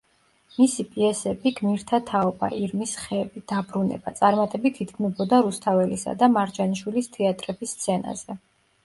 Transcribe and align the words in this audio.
მისი 0.59 0.83
პიესები 0.93 1.49
„გმირთა 1.57 1.99
თაობა“, 2.11 2.49
„ირმის 2.59 2.93
ხევი“, 3.01 3.43
„დაბრუნება“ 3.51 4.13
წარმატებით 4.21 4.79
იდგმებოდა 4.87 5.43
რუსთაველისა 5.49 6.17
და 6.23 6.31
მარჯანიშვილის 6.39 7.11
თეატრების 7.19 7.77
სცენაზე. 7.79 8.39